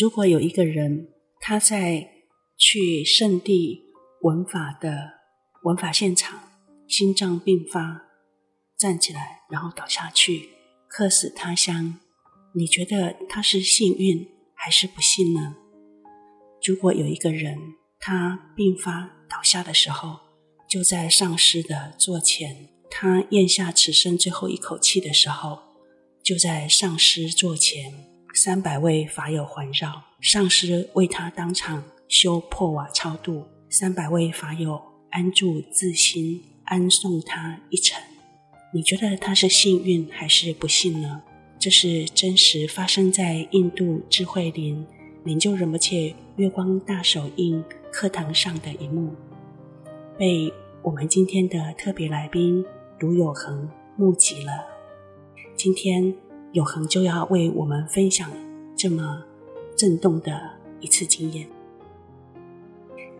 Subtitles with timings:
[0.00, 2.08] 如果有一个人他在
[2.56, 3.82] 去圣地
[4.22, 5.10] 闻法的
[5.64, 6.40] 闻法现场，
[6.88, 8.02] 心脏病发，
[8.78, 10.48] 站起来然后倒下去，
[10.88, 11.98] 客死他乡，
[12.54, 15.56] 你觉得他是幸运还是不幸呢？
[16.64, 17.58] 如果有一个人
[18.00, 20.20] 他病发倒下的时候，
[20.70, 25.58] 就在上师的座前，他咽下此生最后一口气的时候，
[26.24, 27.92] 就在上师座前，
[28.34, 38.02] 三百位法友环绕，上师为他当场修破瓦超度，三百位法友安住自心，安送他一程。
[38.72, 41.22] 你觉得他是幸运还是不幸呢？
[41.58, 44.84] 这是真实发生在印度智慧林
[45.22, 47.62] 明就仁波切月光大手印
[47.92, 49.14] 课堂上的一幕，
[50.18, 52.64] 被我们今天的特别来宾
[52.98, 54.52] 卢有恒目击了。
[55.54, 56.12] 今天
[56.52, 58.28] 有恒就要为我们分享
[58.76, 59.22] 这么
[59.74, 60.38] 震动的
[60.80, 61.48] 一次经验。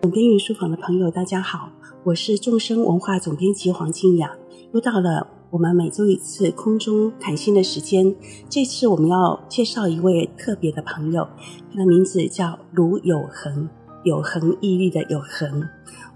[0.02, 1.70] 总编云书房的朋友，大家好，
[2.04, 4.32] 我是众生文化总编辑黄静雅。
[4.72, 8.14] 又到了我们每周一次空中谈心的时间，
[8.50, 11.26] 这次我们要介绍一位特别的朋友，
[11.72, 13.66] 他的名字叫卢有恒，
[14.04, 15.66] 有恒毅力的有恒。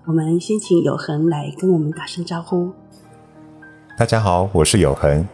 [0.05, 2.73] 我们先请有恒来跟我们打声招呼。
[3.97, 5.27] 大家好，我是有恒。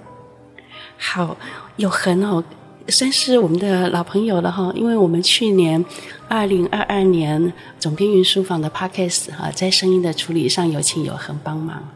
[1.05, 1.37] 好，
[1.77, 2.45] 有恒哦。
[2.89, 5.85] 算是我们的老朋友了哈，因为我们去年
[6.29, 11.89] 二零二二年总编云书房的 Podcast 哈，在声音的处理上有请有恒帮忙，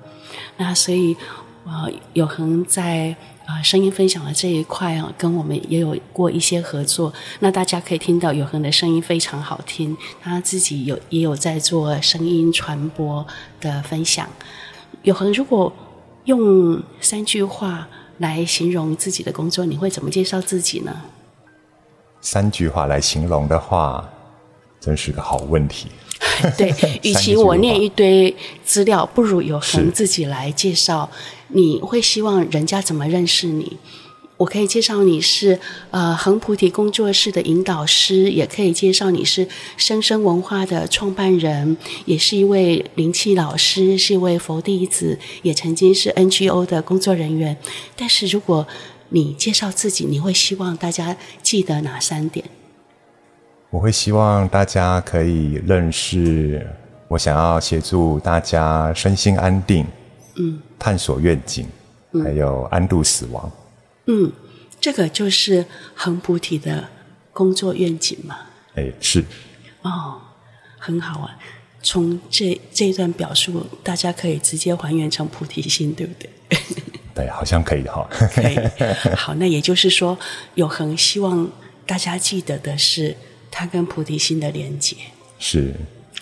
[0.56, 1.16] 那所以
[1.64, 3.14] 呃有恒在
[3.46, 7.12] 啊声音分享的这一块啊，跟我们也有过一些合作。
[7.40, 13.26] 那大家可以听到有恒的声音非常好听，他自己有也有在做声音传播
[13.60, 14.28] 的分享。
[15.02, 15.72] 有恒如果
[16.26, 17.88] 用三句话。
[18.18, 20.94] 来形容自己的工作，你会怎么介绍自己呢？
[22.20, 24.08] 三句话来形容的话，
[24.80, 25.88] 真是个好问题。
[26.56, 28.34] 对，与其我念一堆
[28.64, 31.08] 资料，不如有恒自己来介绍。
[31.48, 33.76] 你会希望人家怎么认识你？
[34.38, 35.58] 我可以介绍你是
[35.90, 39.48] 呃恒菩提工作室的引导师，也可以介绍你是
[39.78, 47.56] 生生文化的创办人，也是一位灵气老师，是一位佛弟子，也曾经是 NGO 的工作人员。
[47.96, 48.66] 但是如果
[49.08, 52.44] 你介绍自己，你会希望大家记得哪三点？
[53.70, 56.66] 我会希望大家可以认识
[57.08, 59.86] 我，想要协助大家身心安定，
[60.36, 61.66] 嗯，探索愿景，
[62.12, 63.50] 嗯，还有安度死亡。
[64.06, 64.32] 嗯，
[64.80, 66.88] 这个就是恒菩提的
[67.32, 68.38] 工作愿景嘛。
[68.74, 69.24] 哎，是。
[69.82, 70.20] 哦，
[70.78, 71.38] 很好啊。
[71.82, 76.30] 从这这一段表述，大家可以直接还原成菩提心，对不对？
[77.14, 78.06] 对，好像可以哈。
[78.34, 78.58] 可以。
[79.14, 80.18] 好，那也就是说，
[80.54, 81.50] 有恒希望
[81.86, 83.16] 大家记得的是
[83.50, 84.96] 他跟菩提心的连结。
[85.38, 85.74] 是。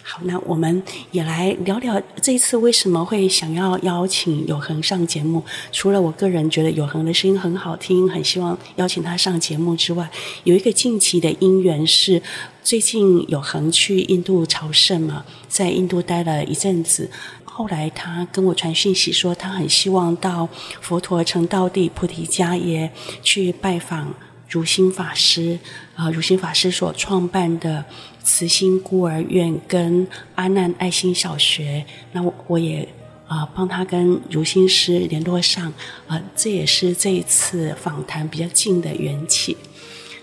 [0.06, 0.82] 好，那我们
[1.12, 5.42] 也来聊聊这一次为什么会想要邀请有恒上节目。
[5.72, 10.10] 除了我个人觉得有恒的声音很好听，很希望邀请他上节目之外，
[10.44, 12.20] 有一个近期的因缘是，
[12.62, 17.10] 最近有恒去印度朝圣嘛，在印度待了一阵子，
[17.44, 20.47] 后来他跟我传讯息说，他很希望到
[20.82, 22.92] 佛陀成道地菩提迦耶
[23.22, 24.12] 去拜访
[24.50, 25.59] 如心法师，
[25.94, 27.86] 啊、呃，如心法师所创办的。
[28.25, 30.05] 慈心孤儿院跟
[30.35, 32.89] 阿难爱心小学，那我我也
[33.27, 35.73] 啊、帮他跟如心师联络上
[36.07, 39.57] 啊、这也是这一次访谈比较近的缘起。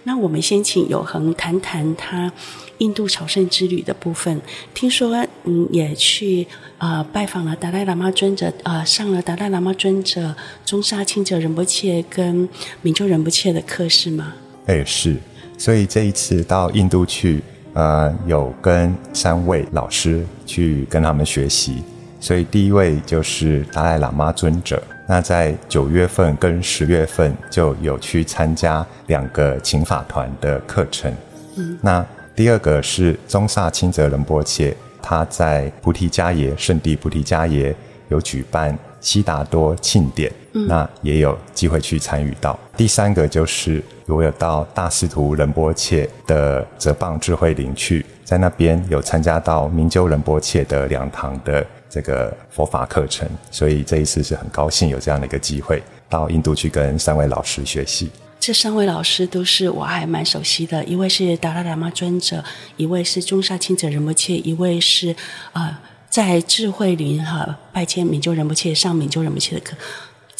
[0.03, 2.31] 那我们先请有恒谈谈他
[2.79, 4.41] 印度朝圣之旅的部分。
[4.73, 6.47] 听说你也去
[6.79, 10.35] 啊、拜访了达赖喇嘛尊者，啊、上了达赖喇嘛尊者
[10.65, 12.49] 宗喀钦哲仁波切跟
[12.81, 14.33] 明就仁波切的课是吗？
[14.65, 15.17] 哎，是。
[15.57, 17.43] 所以这一次到印度去。
[17.73, 21.83] 呃，有跟三位老师去跟他们学习，
[22.19, 24.81] 所以第一位就是达赖喇嘛尊者。
[25.07, 31.13] 那在九月份跟十月份就有去参加两个请法团的课程。
[31.57, 32.05] 嗯，那
[32.35, 37.75] 第二个是宗萨钦哲仁波切，他在菩提迦耶圣地菩提迦耶
[38.07, 42.59] 有举办悉达多庆典，嗯，那也有机会去参与到。
[42.75, 43.83] 第三个就是。
[44.07, 58.11] 我有到大师徒仁波切的哲蚌智慧林去，在那边有参加到明究仁波切的两堂的这个佛法课程，所以这一次是很高兴有这样的一个机会到印度去跟三位老师学习。
[58.37, 62.43] 这三位老师都是我还蛮熟悉的，一位是达赖喇嘛尊者，
[62.75, 65.15] 一位是宗喀钦哲仁波切，一位是
[65.53, 65.77] 啊、呃、
[66.09, 69.77] 在智慧林哈拜见明鸠仁波切上明鸠仁波切的课。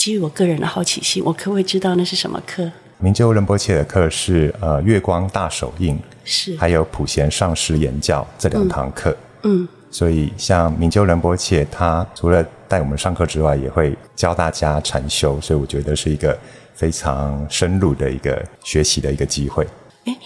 [0.01, 2.71] 基于我个人的好奇心，我可不可以知道那是什么课？
[2.97, 5.95] 明就仁波切的课是呃月光大手印，
[6.25, 9.15] 是还有普贤上师言教这两堂课。
[9.43, 16.35] 嗯，所以像明就仁波切，他除了带我们上课之外，也会教大家禅修，所以我觉得是一个
[16.73, 19.67] 非常深入的一个学习的一个机会。
[20.05, 20.17] 哎，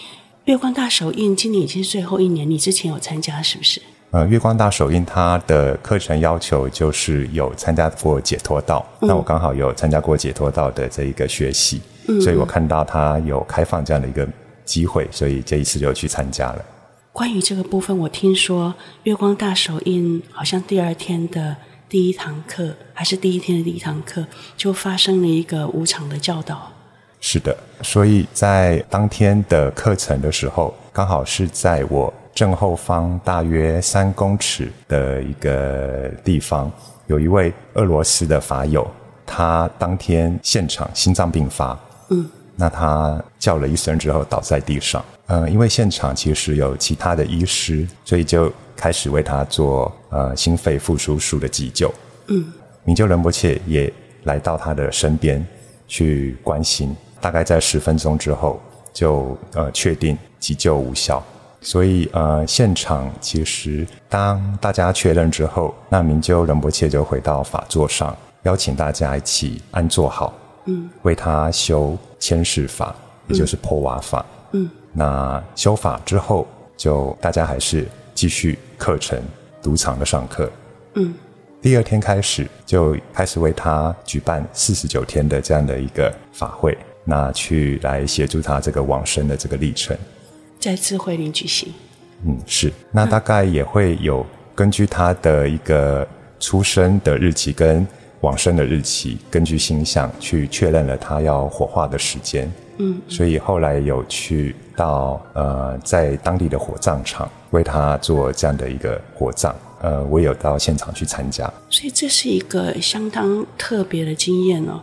[0.46, 3.82] 月光大手印今年已经是最后一年，你之前有参加是不是？
[4.12, 14.26] 呃，月光大手印它的课程要求就是有参加过解脱道，嗯、那我刚好有参加过解脱道的这一个学习，嗯、所以我看到它有开放这样的一个
[14.64, 16.64] 机会，所以这一次就去参加了。
[17.12, 18.72] 关于这个部分，我听说
[19.02, 21.56] 月光大手印好像第二天的
[21.88, 24.24] 第一堂课，还是第一天的第一堂课，
[24.56, 26.72] 就发生了一个无常的教导。
[27.20, 32.14] 是的，所以在当天的课程的时候，刚好是在我。
[32.36, 36.70] 正后方大约三公尺的一个地方，
[37.06, 38.86] 有一位俄罗斯的法友，
[39.24, 41.80] 他当天现场心脏病发，
[42.10, 51.90] 嗯，那他叫了一声之后倒在地上，嗯，因为现场其实有其他的医师，所以就开始为他做呃心肺复苏术的急救，
[52.26, 52.52] 嗯，
[52.84, 53.90] 明就仁波切也
[54.24, 55.42] 来到他的身边
[55.88, 58.60] 去关心，大概在十分钟之后
[58.92, 61.24] 就呃确定急救无效。
[61.60, 70.32] 所以，呃，现场其实当大家确认之后，那明就仁波切就回到法座上，邀请大家一起安坐好，
[70.66, 72.94] 嗯，为他修千世法，
[73.26, 79.20] 也就是破瓦法，嗯，那修法之后，就大家还是继续课程
[79.60, 80.48] 独常的上课，
[80.94, 81.12] 嗯，
[81.60, 89.96] 第二天开始就开始为他举办四十九天的这样的一个法会，那去来协助他这个往生的这个历程。
[90.66, 91.72] 在智慧林举行，
[92.26, 92.72] 嗯，是。
[92.90, 96.04] 那大概也会有根据他的一个
[96.40, 97.86] 出生的日期跟
[98.22, 102.50] 往生的日期，根据星象去确认了他要火化的时间。
[102.78, 109.54] 嗯，所以后来有去到呃，在当地的火葬场为他做这样的一个火葬。
[109.82, 111.44] 呃，我有到现场去参加。
[111.70, 114.82] 所以这是一个相当特别的经验哦，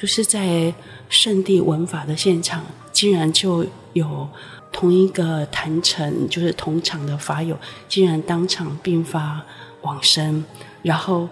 [0.00, 0.72] 就是在
[1.08, 4.28] 圣地文法的现场，竟然就有。
[4.74, 7.56] 同一个坛城，就是同场的法友，
[7.88, 9.40] 竟然当场病发
[9.82, 10.44] 往生，
[10.82, 11.28] 然后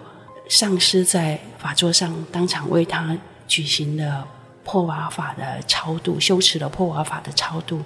[0.47, 4.25] 上师在法座上当场为他举行了
[4.63, 7.81] 破瓦法的超度，修持了破瓦法的超度。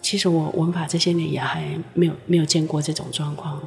[0.00, 3.60] 其实我闻法这些年也还没有没有见过这种状况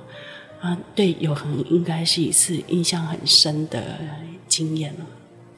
[0.61, 3.99] 啊，对有恒应该是一次印象很深的
[4.47, 5.05] 经验了。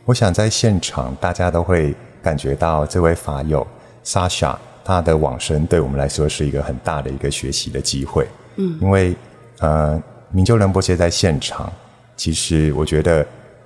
[0.04, 3.66] 我想在现场大家都会感觉到这位法友
[4.04, 4.58] Sasha。
[4.84, 9.16] 他的往生对我们来说是一个很大的一个学习的机会，嗯，因为
[9.60, 10.02] 呃，
[10.32, 11.72] 明就仁波切在现场，
[12.16, 13.26] 其实我觉得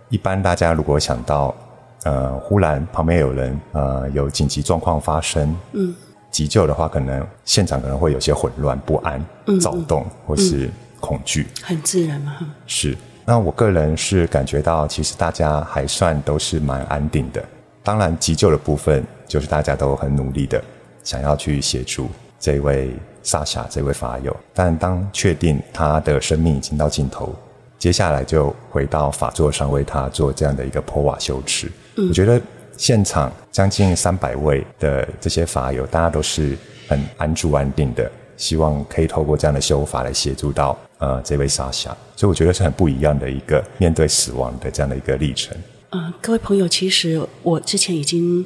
[0.09, 1.55] 一般大家如果想到
[2.03, 5.95] 呃，忽然旁边有人呃有紧急状况发生，嗯，
[6.29, 10.69] 急救的话，可能现场可能会有些混乱、不安、嗯、躁动或是
[10.99, 12.33] 恐惧，嗯、很自然嘛。
[12.67, 12.95] 是，
[13.25, 17.43] 那我个人是感觉到，其实大家还算都是蛮安定的。
[17.81, 20.63] 当然，急救的部分就是大家都很努力的。
[21.05, 22.09] 想要去协助
[22.39, 22.91] 这位
[23.23, 27.33] 萨霞这位法友，但当确定他的生命已经到尽头，
[27.79, 31.71] 接下来就回到法座上为他做这样的一个破瓦修持。
[31.95, 32.41] 嗯，我觉得
[32.75, 36.57] 现场将近三百位的这些法友，大家都是
[36.87, 45.55] 很安住安定的，希望可以透过这样的修法来协助到呃这位萨霞，所以我觉得是很不一样的一个面对死亡的这样的一个历程。
[45.91, 48.43] 嗯，各位朋友，其实我之前已经。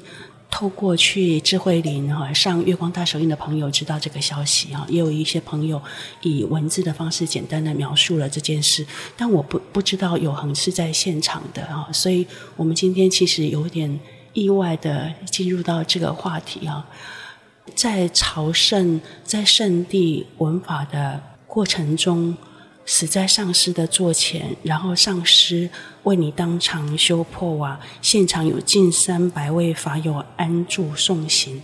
[0.51, 5.81] 透过去智慧林哈上月光大手印的朋友知道这个消息哈，也有一些朋友
[6.21, 12.25] 以文字的方式简单的描述了这件事，但我不不知道有恒是在现场的哈，所以
[12.55, 13.99] 我们今天其实有点
[14.33, 16.85] 意外的进入到这个话题啊，
[17.75, 22.35] 在朝圣在圣地文法的过程中。
[22.91, 25.69] 死在上师的座前，然后上师
[26.05, 31.61] 为你当场修破瓦，现场有近三百位法友安住送行。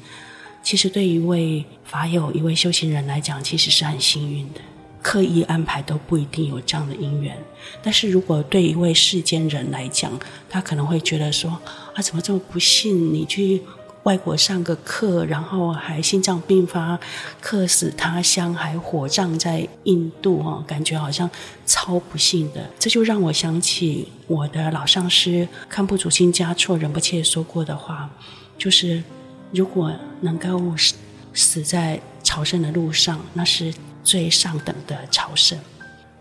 [0.62, 4.62] 其实对一位法友、一位修行人来讲，其实是很幸运的。
[5.02, 7.36] 刻意安排都不一定有这样的因缘，
[7.82, 10.12] 但是如果对一位世间人来讲，
[10.48, 11.50] 他可能会觉得说：
[11.96, 13.12] 啊，怎么这么不幸？
[13.12, 13.64] 你去。
[14.06, 17.00] 外国上个课，然后还心脏病发，
[17.42, 21.28] 客死他乡，还火葬在印度啊，感觉好像
[21.66, 22.70] 超不幸的。
[22.78, 28.08] 这就让我想起我的老上师堪布祖清嘉措仁波切说过的话，
[28.60, 29.04] 就是
[29.52, 30.94] 如果能够死
[31.34, 35.58] 死在朝圣的路上，那是最上等的朝圣；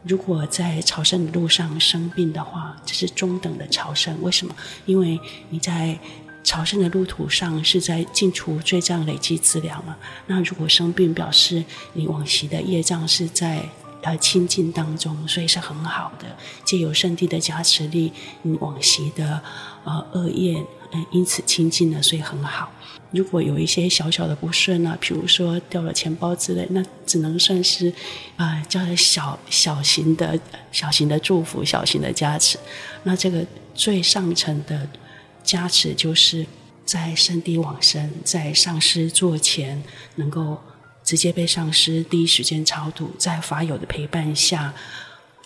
[0.04, 4.16] 如果在朝圣的路上生病的话，这是中等的朝圣。
[4.22, 4.56] 为什么？
[4.86, 5.98] 因为你在
[6.44, 9.96] 朝圣的路途上是在进出罪障、累积资粮嘛？
[10.26, 13.66] 那如果生病，表示你往昔的业障是在
[14.02, 16.26] 呃清净当中，所以是很好的。
[16.62, 19.40] 借由圣地的加持力，你往昔的
[19.84, 20.58] 呃恶业，
[20.92, 22.70] 嗯、呃，因此清净了，所以很好。
[23.10, 27.90] 如果有一些小小的不顺啊，比如说掉了钱包之类，那只能算是
[28.36, 30.38] 啊、叫小小型的
[30.70, 32.58] 小型的祝福、小型的加持。
[33.04, 33.42] 那这个
[33.74, 34.86] 最上层的。
[35.44, 36.44] 加持就是
[36.86, 39.82] 在圣地往生，在上师座前
[40.16, 40.58] 能够
[41.04, 44.72] 直接被上师第一时间超度，在法友的陪伴下，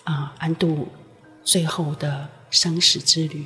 [0.05, 0.87] 啊、安度
[1.43, 3.45] 最后的生死之旅。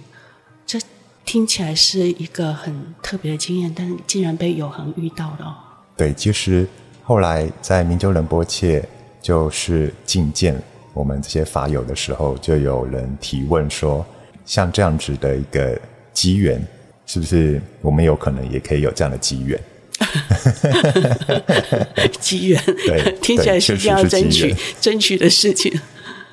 [0.66, 0.80] 这
[1.26, 5.58] 听起来是一个很特别的经验，但竟然被永恒遇到了。
[5.98, 6.68] 对，其实
[7.04, 8.88] 后来在明州仁波切
[9.22, 10.62] 就是觐见
[10.94, 14.06] 我们这些法友的时候，就有人提问说，
[14.46, 15.82] 像这样子的一个。
[16.14, 16.62] 机缘
[17.06, 19.60] 是不是我们有可能也可以有这样的机缘？
[22.20, 25.72] 机缘对，听起来是这样争取争取的事情。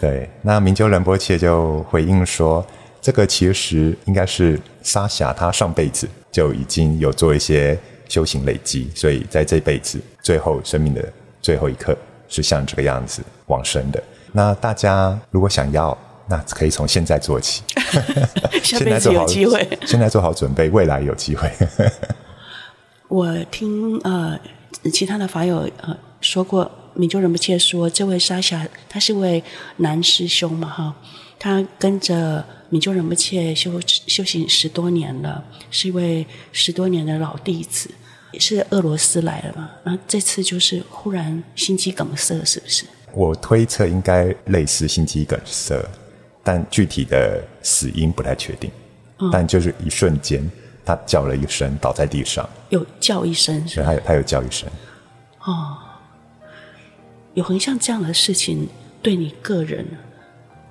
[0.00, 2.66] 对，那明鸠仁波切就回应说，
[3.00, 11.96] 这个其实应该是沙霞他上辈子就已经有做一些修行累积，所以在这辈子最后生命的最后一刻
[12.28, 14.02] 是像这个样子往生的。
[14.32, 15.96] 那大家如果想要。
[16.30, 17.62] 那可以从现在做起，
[18.62, 19.68] 下辈子有机会。
[19.84, 21.50] 现在做好准备，未来有机会。
[23.08, 24.38] 我听呃
[24.92, 29.42] 其他的法友呃说过，明鸠仁不切说，这位沙霞他是位
[29.78, 30.94] 男师兄嘛哈，
[31.36, 37.90] 他跟着明鸠仁不切修修行十多年了，是一位十多年的老弟子，
[38.30, 39.68] 也是俄罗斯来的嘛。
[39.82, 42.84] 然后这次就是忽然心肌梗塞，是不是？
[43.12, 45.84] 我推测应该类似心肌梗塞。
[46.42, 48.70] 但具体的死因不太确定，
[49.18, 50.42] 嗯，但就是一瞬间，
[50.84, 53.86] 他叫了一声，倒在地上，有叫一声，是吧？
[53.86, 54.68] 他有他有叫一声，
[55.44, 55.76] 哦，
[57.34, 58.68] 有很像这样的事情，
[59.02, 59.86] 对你个人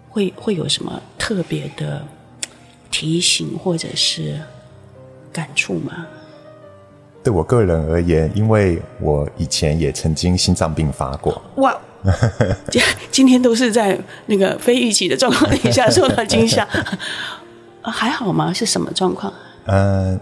[0.10, 2.06] 会会有什么特别的
[2.90, 4.42] 提醒或者是
[5.32, 6.08] 感触吗？
[7.24, 11.80] 对我个人而言，因为我以前也曾经心脏病发过，哇。
[12.72, 16.66] 今今天都是在那个非预期的状况底下受到惊吓，
[17.82, 18.54] 还好吗？
[18.54, 19.34] 是什么状况？
[19.66, 20.20] 嗯、呃，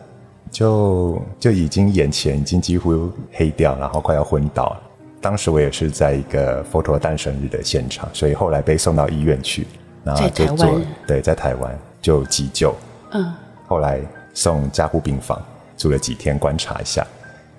[0.52, 4.82] 就就已经眼前已经几乎黑掉，然后快要昏倒了。
[5.22, 9.68] 当时我也是在一个佛陀诞生日的现场，所以后来被送到医院去，
[10.04, 12.76] 然后就做对，在台湾就急救，
[13.12, 13.32] 嗯，
[13.68, 14.02] 后来
[14.34, 15.40] 送加护病房
[15.78, 17.06] 住了几天观察一下，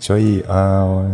[0.01, 1.11] 所以嗯、呃，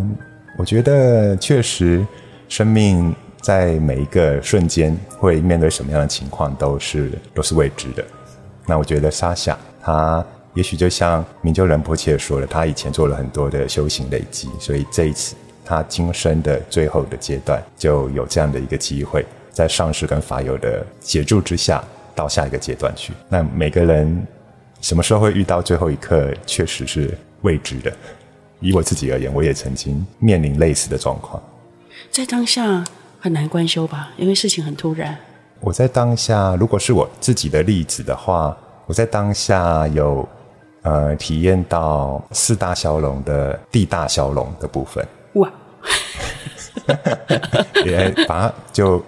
[0.56, 2.02] 我觉得确实。
[2.48, 8.04] 生命在每一个瞬间会面对什么样的情况，都是都是未知的。
[8.66, 10.24] 那我觉得沙夏他
[10.54, 15.34] 也许就像明鸠仁波切说的，他以前做了很多的修行累积，所以这一次
[15.64, 21.82] 他今生的最后的阶段就有这样的一个机会，在上师跟法友的协助之下，
[22.14, 23.12] 到下一个阶段去。
[23.28, 24.26] 那每个人
[24.80, 27.92] 什么时候会遇到最后一刻，确实是未知的。
[28.60, 31.42] 以我自己而言，我也曾经面临类似的状况。
[32.14, 32.84] 在当下
[33.18, 35.18] 很难观修吧，因为事情很突然。
[35.58, 38.56] 我在当下，如果是我自己的例子的话，
[38.86, 40.24] 我在当下有
[40.82, 45.04] 呃体验到四大消融的地大消融的部分。
[45.32, 45.50] 哇！
[47.84, 49.04] 也把它就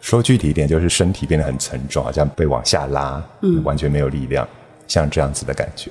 [0.00, 4.48] 说具体一点，就是身体变得很沉重，好像被往下拉，嗯，完全没有力量，
[4.88, 5.90] 像这样子的感觉。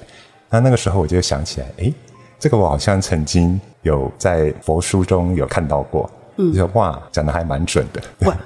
[0.50, 1.94] 那那个时候我就想起来，哎，
[2.40, 6.10] 这个我好像曾经有在佛书中有看到过。
[6.38, 8.02] 嗯，就说哇，讲的还蛮准的。
[8.28, 8.38] 哇，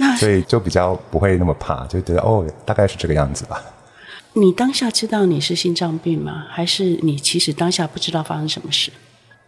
[0.18, 3.62] 所以就比较不会那么怕，就觉得哦，大概是这个样子吧。
[4.32, 6.44] 你当下知道你是心脏病吗？
[6.48, 8.90] 还是你其实当下不知道发生什么事？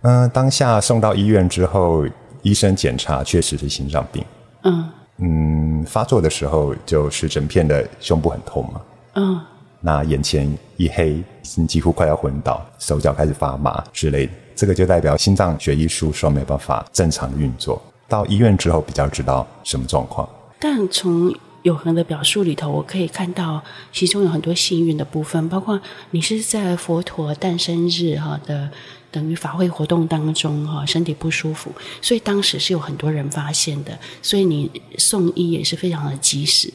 [0.03, 2.07] 嗯、呃，当下送到医院之后，
[2.43, 4.25] 医生检查确实是心脏病。
[4.63, 4.89] 嗯
[5.19, 8.81] 嗯，发作的时候就是整片的胸部很痛嘛。
[9.15, 9.41] 嗯，
[9.81, 11.21] 那眼前一黑，
[11.67, 14.33] 几乎快要昏倒，手脚开始发麻之类的。
[14.57, 17.81] 这个就代表心脏血液输送没办法正常的运作。
[18.09, 20.29] 到医院之后比较知道什么状况。
[20.59, 21.33] 但从
[21.65, 23.61] 永恒的表述里头，我可以看到
[23.93, 25.79] 其中有很多幸运的部分，包括
[26.13, 28.71] 你是在佛陀诞生日哈的
[29.11, 31.71] 等于法会活动当中哈身体不舒服，
[32.01, 36.73] 所以当时是有很多人发现的，所以你送医也是非常的及时。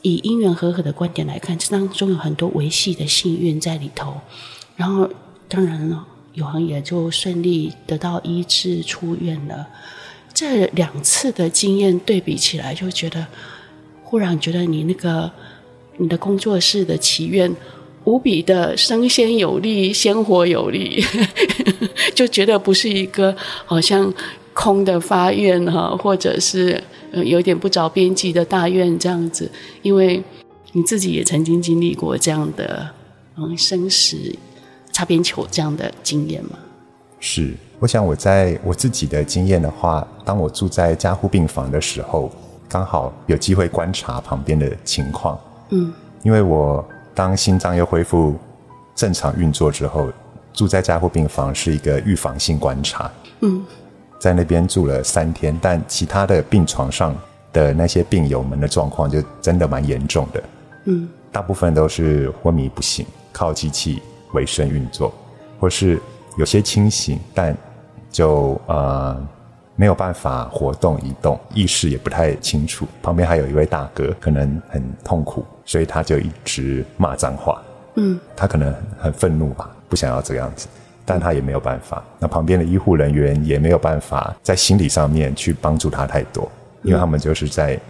[0.00, 4.18] 以因缘和合的观点来看，这当中有很多维系的幸运在里头。
[4.76, 5.08] 然后
[5.48, 6.06] 当然了。
[6.34, 9.66] 永恒也就顺利得到医治出院了。
[10.32, 13.26] 这两次的经验对比起来，就觉得
[14.02, 15.30] 忽然觉得你那个
[15.96, 17.54] 你的工作室的祈愿
[18.04, 21.02] 无比的生鲜有力、鲜活有力，
[22.14, 24.12] 就觉得不是一个好像
[24.52, 26.82] 空的发愿哈，或者是
[27.24, 29.48] 有点不着边际的大愿这样子。
[29.82, 30.20] 因为
[30.72, 32.90] 你自己也曾经经历过这样的
[33.36, 34.16] 嗯生死
[34.94, 36.52] 擦边球这样的经验吗。
[37.20, 42.32] 是，我想我在我自己的经验的话，当我住在加护病房的时候，
[42.66, 45.38] 刚好有机会观察旁边的情况。
[45.68, 46.82] 嗯，因为我。
[47.16, 48.34] 当心脏又恢复
[48.96, 50.08] 正常运作之后，
[50.52, 53.08] 住在加护病房是一个预防性观察。
[53.42, 53.64] 嗯，
[54.18, 57.14] 在那边住了三天，但其他的病床上
[57.52, 60.42] 的那些病友们的状况就真的蛮严重的。
[60.86, 64.02] 嗯，大部分都是昏迷不醒，靠机器
[64.34, 65.14] 维生运作，
[65.58, 65.98] 或是
[66.36, 67.56] 有些清醒，但
[68.10, 69.26] 就呃
[69.74, 72.86] 没有办法活动移动，意识也不太清楚。
[73.02, 75.42] 旁边还有一位大哥，可能很痛苦。
[75.66, 77.62] 所以他就一直骂脏话，
[77.94, 80.68] 嗯，他可能很愤怒吧，不想要这个样子，
[81.06, 82.04] 但他也没有办法。
[82.18, 86.46] 那旁边的医护人员也没有办法在心理上面去帮助他太多，
[86.82, 87.80] 因为他们就是在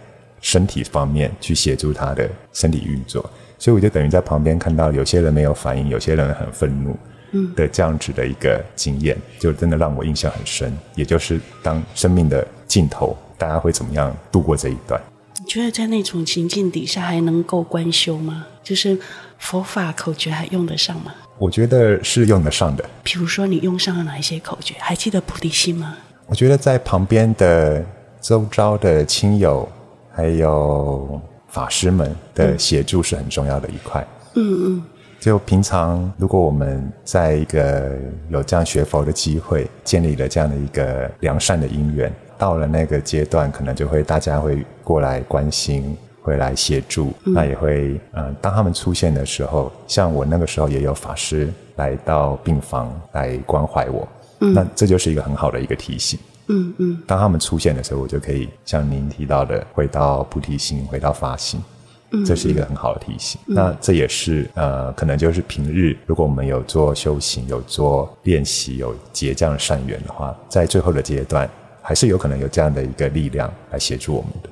[0.40, 3.28] 身体方面去协助他的身体运作。
[3.64, 6.94] 所以我就等于在旁边看到有些人没有反应，有些人很愤怒，
[7.30, 10.70] 嗯，的这样子的一个经验，就真的让我印象很深。
[10.94, 15.00] 也就是当生命的尽头，大家会怎么样度过这一段？
[15.38, 18.44] 你觉得在那种情境底下还能够观修吗？
[18.62, 18.98] 就是
[19.38, 21.14] 佛法口诀还用得上吗？
[21.38, 22.84] 我觉得是用得上的。
[23.02, 24.74] 比如说，你用上了哪一些口诀？
[24.78, 25.96] 还记得菩提心吗？
[26.26, 27.82] 我觉得在旁边的
[28.20, 29.66] 周遭的亲友
[30.14, 31.18] 还有
[31.54, 34.04] 法师们的协助是很重要的一块。
[34.34, 34.82] 嗯嗯。
[35.20, 37.92] 就平常，如果我们在一个
[38.28, 42.12] 有这样学佛的机会，建立了这样的一个良善的因缘。
[42.36, 54.06] 到了那个阶段，可能就会大家会过来关心，会来协助，嗯、那也会嗯、呃，当他们出现的时候，像我那个时候也有法师来到病房来关怀我，
[54.40, 56.18] 嗯、那这就是一个很好的一个提醒。
[56.48, 61.62] 嗯嗯，当他们出现的时候，我就可以像您提到的，回到菩提心，回到发心，
[62.10, 63.40] 嗯，这是一个很好的提醒。
[63.46, 71.48] 嗯、那这也是呃，可能就是平日如果我们有做修行、有做练习、有结这样的善缘的话，在最后的阶段。
[71.86, 74.48] 还是有可能有这样的一个力量来协助我们的。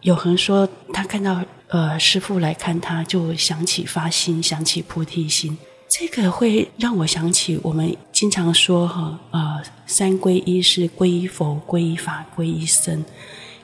[0.00, 5.56] 有恒说，他看到呃师傅来看他，就想起发心，想起菩提心。
[5.88, 13.04] 这个会让我想起我们经常说哈呃三皈依是皈依佛、皈依法、皈依僧。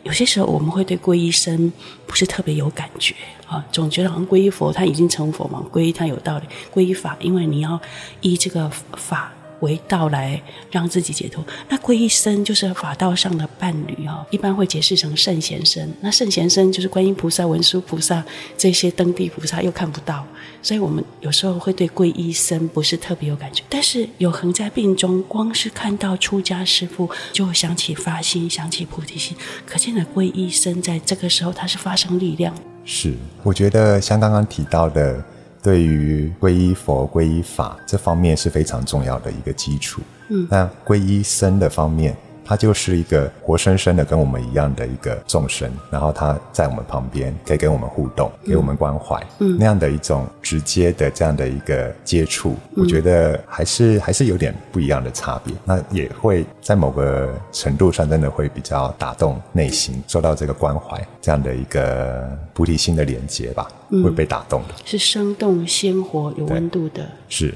[0.03, 1.73] 有些时候我们会对皈依僧
[2.09, 3.15] 不是特别有感觉
[3.47, 6.47] 啊，总觉得好像皈依佛他已经成佛嘛，皈依他有道理。
[6.75, 7.81] 皈依法，因为你要
[8.21, 9.33] 依这个法。
[9.61, 10.41] 为道来
[10.71, 15.89] 让自己解脱，那皈依僧就是法道上的伴侣哦，一般会解释成圣贤僧。
[16.01, 18.25] 那圣贤僧就是观音菩萨、文殊菩萨
[18.57, 20.27] 这些登地菩萨又看不到，
[20.63, 23.63] 所以我们有时候会对皈依僧不是特别有感觉。
[23.69, 32.55] 但是有恒在病中，光是看到出家师父，就想起发心，想起菩提心，可见的皈依僧在这个时候他是发生力量。
[32.85, 35.25] 是，我觉得像刚刚提到的。
[35.69, 40.01] 对于皈依佛、皈依法这方面是非常重要的一个基础。
[40.31, 42.17] 嗯，那皈依僧的方面。
[42.49, 55.55] 他就是一个活生生的跟我们一样的一个众生，然后他在我们旁边，可以跟我们互动，给我们关怀，嗯，那样的一种直接的这样的一个接触，嗯，我觉得还是还是有点不一样的差别。
[55.63, 67.55] 那也会在某个程度上，真的会比较打动内心，受到这个关怀，这样的一个菩提心的连接吧，嗯，会被打动的，是生动鲜活、有温度的，是，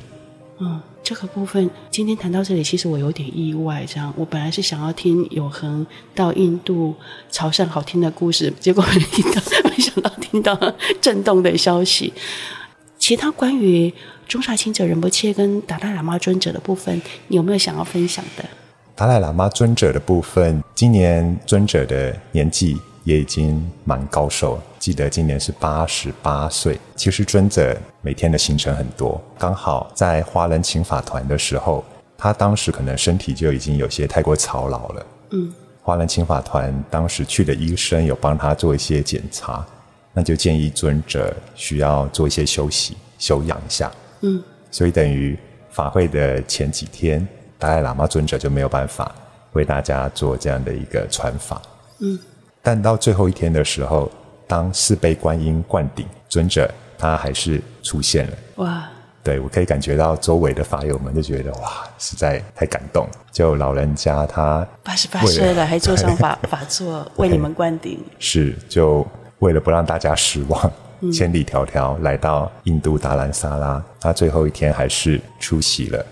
[0.58, 0.78] 嗯。
[1.02, 3.84] 这个部分今天谈到这里，其实我有点意外。
[3.86, 5.84] 这样，我本来是想要听有恒
[6.14, 6.94] 到印度
[7.30, 12.12] 朝圣好听的故事，结果没听到，没想到听到震动的消息。
[12.98, 13.92] 其他关于
[14.28, 18.44] 宗喀钦哲仁波切跟达赖喇嘛尊者的部分，你有没有想要分享的？
[18.94, 22.76] 达赖喇嘛尊者的部分，今年尊者的年纪。
[23.04, 26.78] 也已经蛮高寿了，记得今年是八十八岁。
[26.94, 31.84] 其实尊者每天的行程很多，刚好在华人请法团的时候，
[32.16, 35.06] 他当时可能身体就已经有些太过操劳了。
[35.30, 39.66] 嗯，华人请法团当时去的医生有帮他做一些检查，
[40.12, 43.90] 那就建议尊者需要做一些休息、休养一下。
[44.20, 45.36] 嗯，所以等于
[45.70, 47.26] 法会的前几天，
[47.58, 49.12] 达赖喇嘛尊者就没有办法
[49.54, 51.60] 为大家做这样的一个传法。
[51.98, 52.16] 嗯。
[52.62, 54.10] 但到最后一天的时候，
[54.46, 58.32] 当四杯观音灌顶，尊者他还是出现了。
[58.56, 58.88] 哇！
[59.24, 63.08] 对，我可以感觉到周围的法友们就觉得哇，实在太感动。
[63.30, 68.00] 就老人家他八十八岁了，还坐上法法座为你们灌顶。
[68.18, 69.06] 是，就
[69.38, 70.72] 为了不让大家失望，
[71.12, 76.04] 千里迢迢来到印度达兰萨拉，他最后一天还是出席了。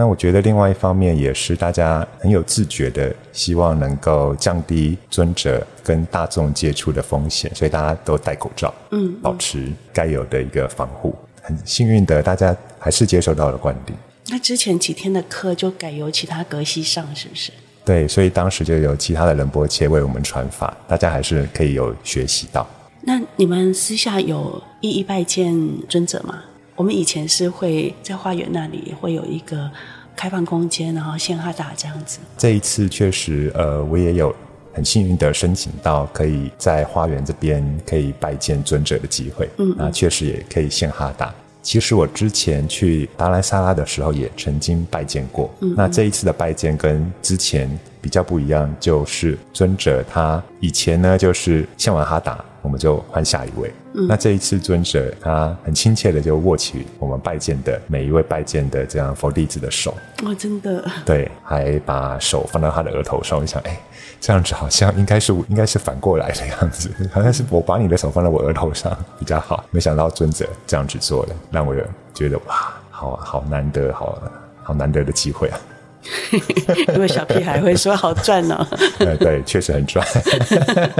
[0.00, 11.14] 那我觉得另外一方面也是大家很有自觉的，希望能够降低尊者跟大众接触的风险，所以大家都戴口罩，嗯，保持该有的一个防护。
[11.42, 13.94] 很幸运的，大家还是接受到了灌顶。
[14.30, 17.52] 那之前几天的课就改由其他格西上，是不是？
[17.84, 22.66] 对，所以当时就有其他的仁波切为我们传法，大家还是可以有学习到。
[23.02, 25.54] 那你们私下有一一拜见
[25.90, 26.44] 尊者吗？
[26.80, 29.70] 我们以前是会在花园那里会有一个
[30.16, 32.20] 开放空间，然后献哈达这样子。
[32.38, 34.34] 这一次确实，呃，我也有
[34.72, 39.46] 很幸运的申请到可以在花园这边可以拜见尊者的机会。
[39.58, 41.34] 嗯，那确实也可以献哈达。
[41.60, 45.50] 其实我之前去达兰萨拉的时候也曾经拜见过。
[45.60, 47.68] 嗯，那这一次的拜见跟之前
[48.00, 53.72] 比较不一样，就是尊者他以前呢就是献完哈达，我们就换下一位。
[53.94, 59.94] 嗯，那这一次尊者他很亲切的就握起我们拜见的每一位拜见的这样佛弟子的手。
[60.24, 60.84] 哇，真的。
[61.04, 63.78] 对，还把手放到他的额头上，我想，哎。
[64.22, 69.64] 这样子好像应该是应该是反过来的样子，好像是我把你的手放在我额头上比较好。
[69.70, 71.74] 没想到尊者这样子做了，让我
[72.12, 74.20] 觉得哇，好好难得，好
[74.62, 75.58] 好难得的机会啊！
[76.94, 78.66] 因为小屁孩会说好赚哦。
[78.98, 80.06] 对 对，确实很赚。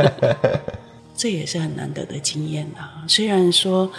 [1.16, 3.04] 这也是很难得的经验啊！
[3.06, 3.90] 虽然说。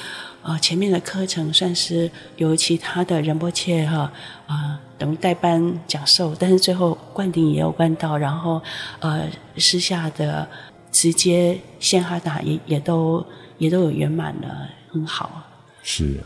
[0.44, 4.12] 啊、呃，前面的课程算是由其他的仁波切哈
[4.48, 8.60] 啊等于代班讲授，但是最后灌顶也有灌到，然后
[9.02, 10.48] 呃私下的
[10.92, 13.24] 直接献哈达也也都
[13.60, 15.44] 也都有圆满了，很好。
[15.84, 16.20] 是。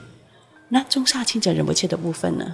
[0.69, 2.45] 那中下清者仁波切的部分呢？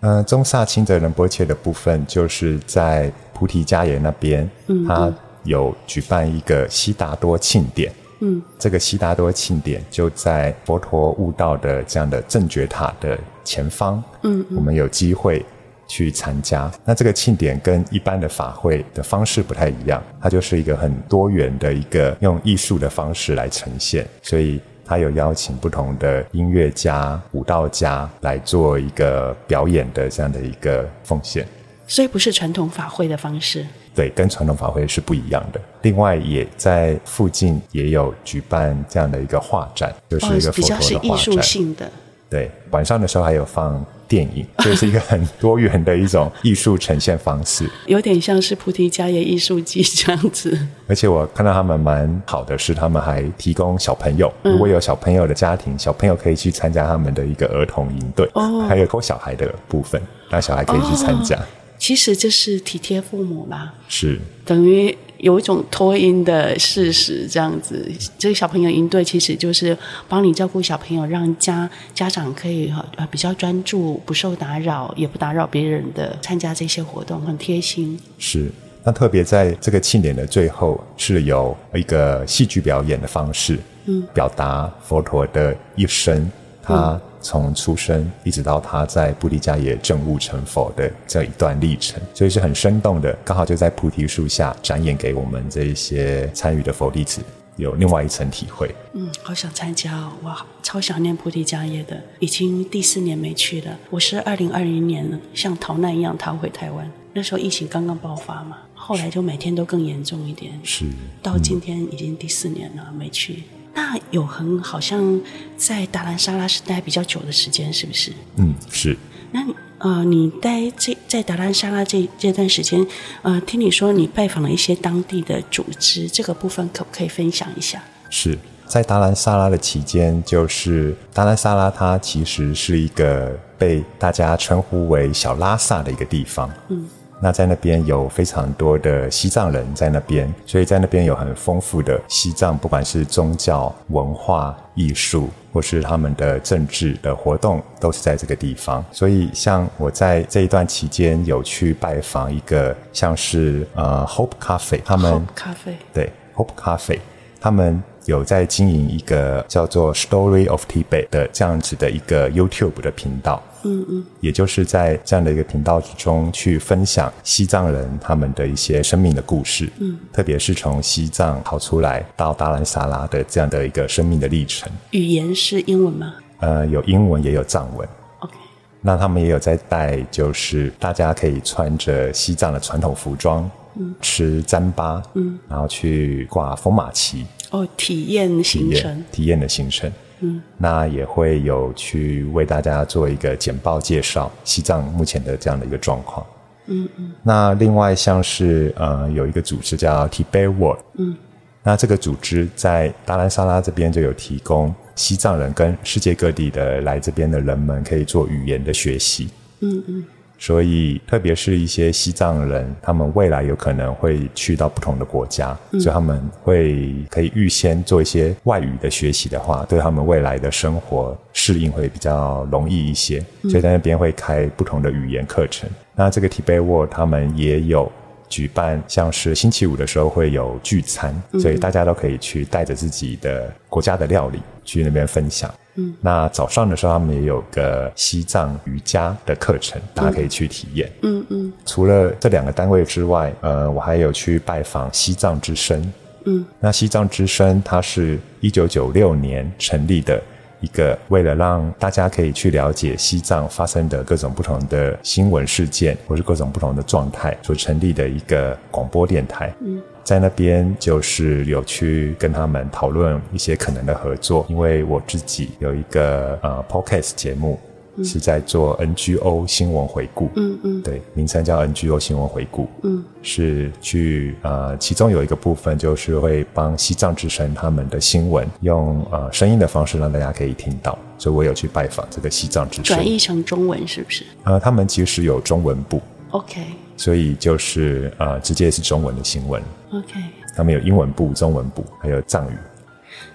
[0.00, 5.12] 嗯、呃，宗萨钦哲仁波切的部分就是在菩提迦耶那边，嗯，他
[5.44, 7.92] 有举办一个悉达多庆典。
[8.20, 14.02] 嗯，这个悉达多庆典就在佛陀悟道的这样的正觉塔的前方。
[14.22, 15.44] 嗯，嗯，我们有机会
[15.86, 16.68] 去参加。
[16.84, 31.46] 那这个庆典跟一般的法会的方式不太一样，它就是一个很多元的一个用艺术的方式来呈现，所以它有邀请不同的音乐家、舞蹈家来做一个表演的这样的一个奉献。
[31.86, 33.66] 所以不是传统法会的方式。
[33.94, 35.60] 对，跟传统法会是不一样的。
[35.82, 40.96] 另外，也在附近也有举办这样的一个画展，就是一个佛陀的画展。
[40.96, 41.90] 哦，比较是艺术性的。
[42.30, 47.68] 对，晚上的时候还有放电影， 这是一个很多元的一种艺术呈现方式。
[47.86, 50.58] 有点像是菩提迦耶艺术季这样子。
[50.86, 61.36] 而且我看到他们蛮好的是，他们还提供小朋友，如果有小朋友的家庭，嗯、小朋友可以去参加他们的一个儿童营队，哦，还有勾小孩的部分，让小孩可以去参加。
[61.36, 61.42] 哦
[61.80, 67.90] 其实这是体贴父母啦，是等于有一种托婴的事实，这样子。
[68.18, 69.76] 这个小朋友应对其实就是
[70.08, 77.98] 帮你照顾小朋友，让家家长可以呃比较专注，不受打扰，也不打扰别人的参加这些活动，很贴心。
[78.18, 78.50] 是，
[78.84, 86.30] 那特别在这个庆典的最后，是有一个戏剧表演的方式，嗯，表达佛陀的一生，
[86.68, 87.00] 他、嗯。
[87.20, 93.12] 从出生一直到他在菩提迦耶证悟成佛的这一段历程，所以是很生动的。
[93.24, 97.20] 刚好就在菩提树下展演给我们这一些参与的佛弟子，
[97.56, 98.72] 有另外一层体会。
[98.92, 100.12] 嗯，好想参加哦！
[100.22, 103.76] 哇，超想念菩提迦耶的，已经第四年没去了。
[103.90, 110.52] 我是二零二零年像逃难一样逃回台湾，那时候疫情刚刚爆发嘛，后来就每天都更严重一点。
[110.62, 110.84] 是，
[111.20, 113.42] 到今天已经第四年了，嗯、没去。
[113.78, 115.20] 那永恒好像
[115.56, 118.12] 在达兰萨拉是待比较久的时间，是不是？
[118.34, 118.98] 嗯，是。
[119.30, 119.40] 那
[119.78, 122.84] 呃，你待这在达兰萨拉这这段时间，
[123.22, 127.80] 呃，听你说你拜访了一些当地的组织，这个部分可不可以分享一下？
[128.10, 128.36] 是
[128.66, 136.50] 在达兰萨拉的期间，就是达兰萨拉它其实是一个被大家称呼为小拉萨的一个地方。
[136.68, 136.84] 嗯。
[137.20, 148.84] 那在那边有非常多的西藏人在那边，所以在那边有很丰富的西藏，不管是宗教、文化、艺术，或是他们的政治的活动，都是在这个地方。
[148.92, 156.98] 所以，像我在这一段期间有去拜访一个像是呃 Hope Cafe，他们 Hope Cafe 对 Hope Cafe，
[157.40, 163.42] 他们有在经营一个叫做 Story of Tibet 的这样子的一个 YouTube 的频道。
[163.62, 174.70] 嗯嗯，也就是在这样的一个频道之中去分享西藏人他们的一些生命的故事，嗯，特别是从西藏逃出来到达兰萨拉的这样的一个生命的历程。
[174.90, 176.14] 语言是英文吗？
[176.40, 177.88] 呃，有英文也有藏文。
[178.20, 178.34] OK，
[178.80, 187.26] 那他们也有在带，就是大家可以穿着西藏的传统服装，嗯，吃糌粑，嗯，然后去挂风马旗。
[187.50, 189.90] 哦，体验行程，体验的行程。
[190.20, 196.26] 嗯，那也会有去为大家做一个简报介绍西藏目前的这样的一个状况。
[196.66, 197.12] 嗯嗯。
[197.22, 201.16] 那另外像是呃有一个组织叫 Tibet World，嗯，
[201.62, 209.28] 那这个组织在达兰萨拉这边就有提供西藏人跟世界各地的来这边的人们可以做语言的学习。
[209.60, 210.04] 嗯嗯。
[210.38, 223.18] 所以，特别是一些西藏人，他们未来有可能会去到不同的国家，嗯、所以他们会可以预先做一些外语的学习的话，对他们未来的生活适应会比较容易一些。
[223.42, 225.68] 嗯、所以在那边会开不同的语言课程。
[225.96, 227.90] 那这个 Tibet World 他们也有
[228.28, 235.52] 举办，像是星期五的时候会有聚餐，嗯、所以大家都可以去带着自己的国家的料理去那边分享。
[235.78, 240.90] 嗯，那早上的时候，他们也有个西藏瑜伽的课程，大家可以去体验。
[241.02, 241.52] 嗯嗯。
[241.64, 245.92] 除了这两个单位之外，呃，我还有去拜访西藏之声。
[246.24, 250.20] 嗯，那西藏之声它是一九九六年成立的
[250.60, 259.54] 一个，为了让大家可以去了解西藏发生的各种不同的新闻事件，或是各种不同的状态所成立的一个广播电台。
[259.60, 259.80] 嗯。
[260.08, 267.60] 在那边就是有去跟他们讨论一些可能的合作，因为我自己有一个呃 podcast 节目，
[267.96, 284.24] 嗯、是在做 NGO 新闻回顾，嗯嗯，对，名称叫 NGO 新闻回顾，嗯，是去呃其中有一个部分就是会帮西藏之声他们的新闻用呃声音的方式让大家可以听到，所以我有去拜访这个西藏之声，转译成中文是不是？
[284.44, 286.62] 呃，他们其实有中文部，OK。
[286.98, 289.62] 所以就是呃，直接是中文的新闻。
[289.92, 290.20] OK，
[290.54, 292.54] 他们有英文部、中文部，还有藏语。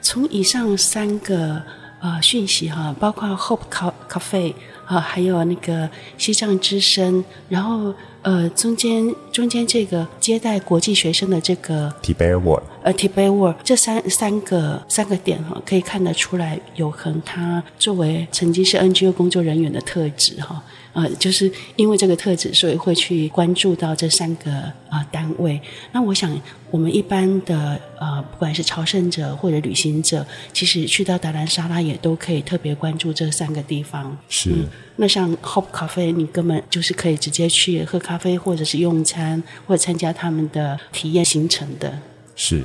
[0.02, 1.60] 从以上三个
[2.02, 3.62] 呃讯息哈，包括 Hope
[4.10, 4.54] Cafe
[4.86, 20.62] 啊，还有那个西藏之声，然后呃中间中间这个接待国际学生的这个 Tibet World，呃 Tibet World 这三三个三个点哈，可以看得出来有恒他作为曾经是 NGO 工作人员的特质哈。
[20.94, 24.52] 呃，就是因为这个特质，所以会去关注到这三个
[24.90, 25.60] 啊、呃、单位。
[25.92, 34.16] 那我想，我们一般的呃，不管是朝圣者或者旅行者，其实去到达兰萨拉也都可以特别关注这三个地方。
[34.30, 34.52] 是。
[34.52, 41.92] 嗯、那像 Hope Cafe，你根本就是可以直接去喝咖啡，或者是用餐，或者参加他们的体验行程的。
[42.36, 42.64] 是。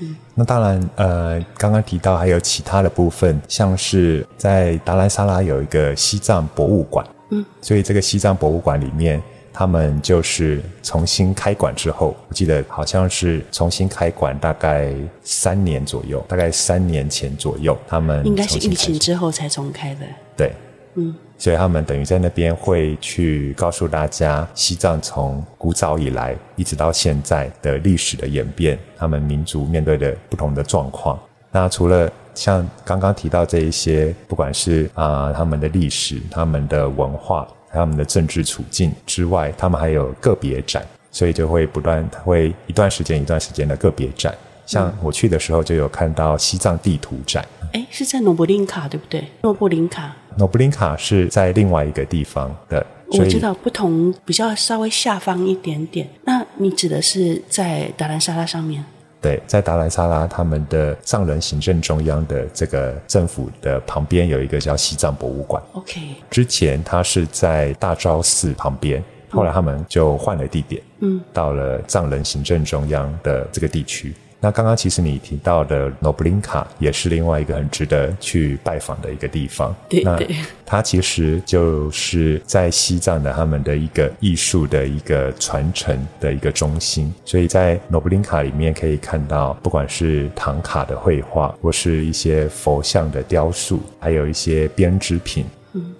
[0.00, 0.14] 嗯。
[0.34, 7.06] 那当然，呃，刚刚提到还有其他的部分，像是在达兰萨拉有一个西藏博物馆。
[7.34, 9.20] 嗯，所以这个西藏博物馆里面，
[9.52, 14.94] 他们就是重新开馆之后，我记得好像是重新开馆大概
[15.24, 20.00] 三年左右，大概三年前左右，他们应该是疫情之后才重开的。
[20.36, 20.52] 对，
[20.94, 31.18] 嗯，所以他们等于在那边会去告诉大家西藏从古早以来一直到现在的历史的演变，他们民族面对的不同的状况。
[31.54, 44.34] 那除了像刚刚提到这一些，不管是啊、呃、他们的历史、他们的文化、他们的政治处境之外，他们还有个别展，所以就会不断会一段时间一段时间的个别展。
[44.66, 49.24] 像我去的时候就有看到西藏地图展，哎，是在诺布林卡对不对？
[49.42, 56.08] 诺布林卡，诺布林卡是在另外一个地方的，我知道不同，比较稍微下方一点点。
[56.24, 58.84] 那你指的是在达兰萨拉上面？
[59.24, 65.62] 对，在达兰萨拉，他们的藏人行政中央的这个政府的旁边有一个叫西藏博物馆。
[65.72, 74.14] OK，之前它是在大昭寺旁边，后来他们就换了地点，嗯，到了藏人行政中央的这个地区。
[74.44, 79.74] 那刚刚其实你提到的诺布林卡也是另外一个很值得去拜访的一个地方。
[79.88, 87.10] 对对，那它其实就是在西藏的他们的一个艺术的一个传承的一个中心。
[87.24, 95.46] 所以在诺布林卡里面可以看到，不管是唐卡的绘画，或是一些佛像的雕塑，还有一些编织品。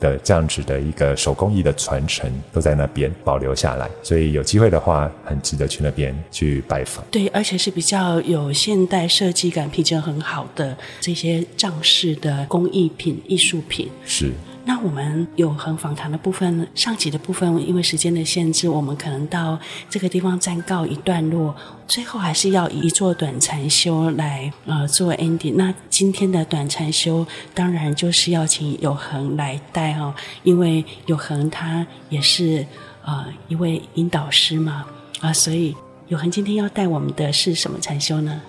[0.01, 7.05] 的这样子的一个手工艺的传承都在那边保留下来，所以有机会的话，很值得去那边去拜访。
[7.11, 13.89] 对，而且是比较有现代设计感、品质很好的这些藏式的工艺品、艺术品。
[14.05, 14.33] 是。
[14.67, 19.59] 那我们永恒访谈的部分，上集的部分，因为时间的限制，我们可能到
[19.91, 21.55] 这个地方暂告一段落。
[21.87, 25.55] 最后还是要以一座短禅修来呃做 ending。
[25.57, 32.67] 那今天的短禅修，当然就是要请永恒来带哦，因为永恒他也是
[33.05, 34.87] 呃一位引导师嘛
[35.21, 35.77] 啊，所以
[36.09, 38.41] 永恒今天要带我们的是什么禅修呢？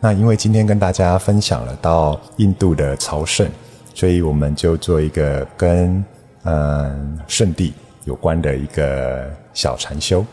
[0.00, 3.48] 那因为今天跟大家分享了到印度的朝圣。
[3.94, 6.04] 所以我们就做一个跟
[6.44, 7.72] 嗯圣地
[8.04, 10.24] 有关的一个小禅修。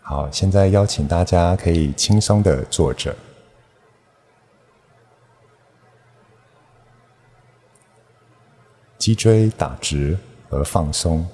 [0.00, 3.14] 好，现在邀请大家可以轻松的坐着。
[8.96, 10.18] 脊椎打直
[10.50, 11.26] 而放松。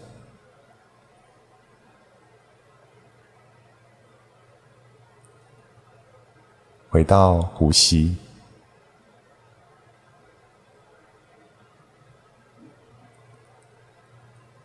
[6.90, 8.17] 回到呼吸。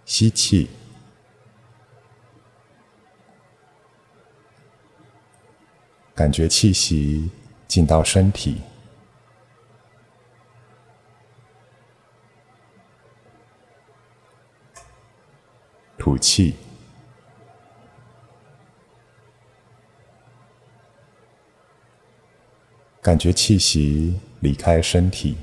[0.09, 0.67] 吸气。
[6.15, 7.29] 感觉气息
[7.67, 8.59] 进到身体，
[15.97, 16.55] 吐气，
[22.99, 25.37] 感觉气息离开身体。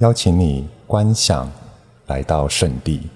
[0.00, 1.46] 邀请你观想
[2.06, 3.06] 来到圣地，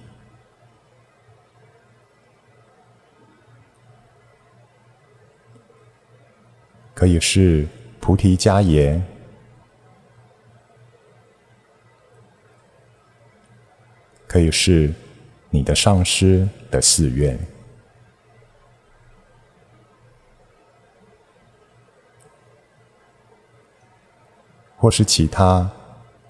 [6.92, 7.66] 可以是
[8.00, 9.02] 菩提迦耶，
[14.26, 14.92] 可以是
[15.48, 17.38] 你的上师的寺院，
[24.76, 25.70] 或是其他。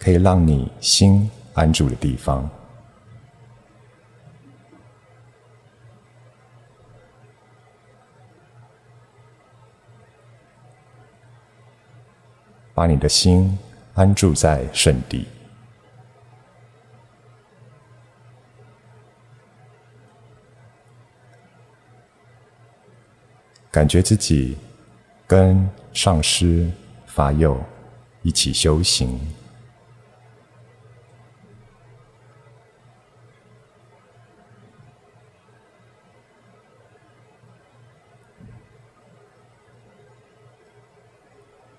[0.04, 2.46] 可以让你心安住的地方，
[12.74, 13.58] 把你的心
[13.94, 15.26] 安住在圣地，
[23.70, 24.58] 感觉自己
[25.26, 26.70] 跟上师
[27.06, 27.58] 法友
[28.20, 29.18] 一起修行。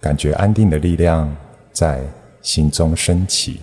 [0.05, 1.35] 感觉安定的力量
[1.73, 1.99] 在
[2.39, 3.59] 心中升起，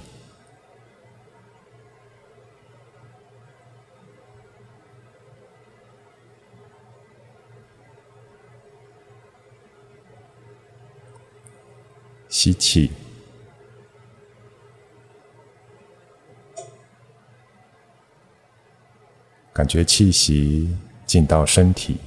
[12.28, 12.90] 吸气，
[19.52, 20.76] 感觉气息
[21.06, 21.98] 进到身体。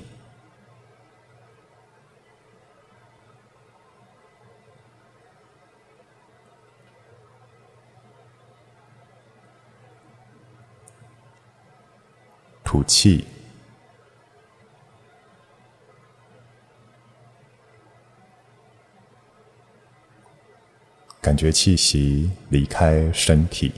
[12.65, 13.25] 吐气，
[21.21, 23.71] 感觉气息离开身体，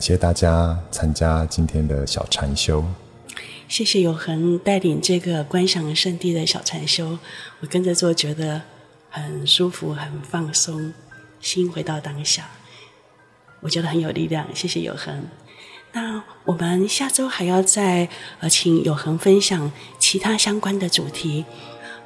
[0.00, 2.82] 感谢大家参加今天的小禅修。
[3.68, 7.18] 谢谢有恒带领这个观想圣地的小禅修，
[7.60, 8.62] 我跟着做，觉得
[9.10, 10.94] 很舒服、很放松，
[11.42, 12.48] 心回到当下，
[13.60, 14.46] 我觉得很有力量。
[14.54, 15.26] 谢谢有恒。
[15.92, 18.08] 那我们下周还要再
[18.38, 21.44] 呃，请有恒分享其他相关的主题。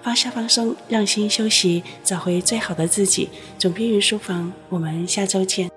[0.03, 3.29] 放下放松，让心休息，找回最好的自己。
[3.57, 5.71] 总编云书房，我们下周见。